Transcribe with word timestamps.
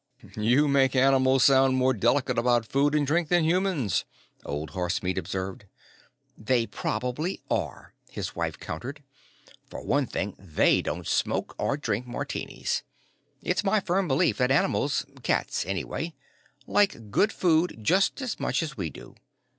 "You 0.35 0.67
make 0.67 0.95
animals 0.95 1.43
sound 1.43 1.77
more 1.77 1.93
delicate 1.93 2.39
about 2.39 2.65
food 2.65 2.95
and 2.95 3.05
drink 3.05 3.27
than 3.27 3.43
humans," 3.43 4.03
Old 4.43 4.71
Horsemeat 4.71 5.15
observed. 5.15 5.65
"They 6.35 6.65
probably 6.65 7.39
are," 7.51 7.93
his 8.09 8.35
wife 8.35 8.59
countered. 8.59 9.03
"For 9.69 9.83
one 9.83 10.07
thing 10.07 10.35
they 10.39 10.81
don't 10.81 11.05
smoke, 11.05 11.53
or 11.59 11.77
drink 11.77 12.07
Martinis. 12.07 12.81
It's 13.43 13.63
my 13.63 13.79
firm 13.79 14.07
belief 14.07 14.37
that 14.39 14.49
animals 14.49 15.05
cats, 15.21 15.67
anyway 15.67 16.15
like 16.65 17.11
good 17.11 17.31
food 17.31 17.77
just 17.83 18.23
as 18.23 18.39
much 18.39 18.63
as 18.63 18.75
we 18.75 18.89
do. 18.89 19.13